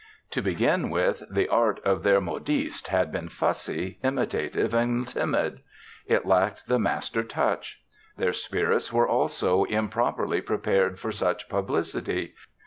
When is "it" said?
6.07-6.25